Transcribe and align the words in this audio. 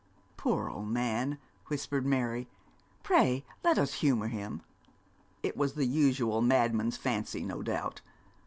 'Poor 0.35 0.67
old 0.67 0.87
man,' 0.87 1.37
whispered 1.67 2.07
Mary; 2.07 2.47
'pray 3.03 3.45
let 3.63 3.77
us 3.77 3.93
humour 4.01 4.29
him.' 4.29 4.63
It 5.43 5.55
was 5.55 5.73
the 5.75 5.85
usual 5.85 6.41
madman's 6.41 6.97
fancy, 6.97 7.45
no 7.45 7.61
doubt. 7.61 8.01